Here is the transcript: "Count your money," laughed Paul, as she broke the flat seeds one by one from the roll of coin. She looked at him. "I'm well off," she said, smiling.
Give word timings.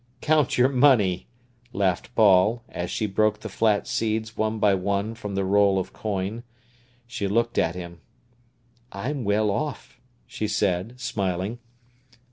"Count 0.19 0.57
your 0.57 0.67
money," 0.69 1.27
laughed 1.73 2.15
Paul, 2.15 2.63
as 2.69 2.89
she 2.89 3.05
broke 3.05 3.41
the 3.41 3.49
flat 3.49 3.85
seeds 3.85 4.35
one 4.35 4.57
by 4.57 4.73
one 4.73 5.13
from 5.13 5.35
the 5.35 5.45
roll 5.45 5.77
of 5.77 5.93
coin. 5.93 6.41
She 7.05 7.27
looked 7.27 7.59
at 7.59 7.75
him. 7.75 8.01
"I'm 8.91 9.23
well 9.25 9.51
off," 9.51 10.01
she 10.25 10.47
said, 10.47 10.99
smiling. 10.99 11.59